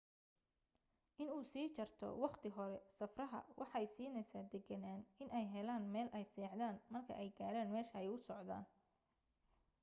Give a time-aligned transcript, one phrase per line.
[1.23, 6.75] in uu sii jarto waqti hore safraha waxay siineysa deganaan iney helaan meel ay seexdan
[6.93, 8.65] marka ay gaaran meesha ay u socdaan